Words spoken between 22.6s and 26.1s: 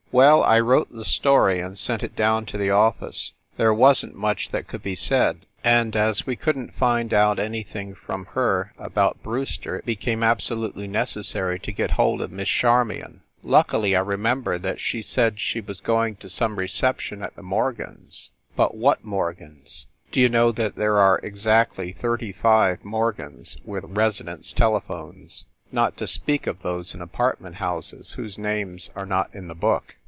Morgans with residence telephones, not to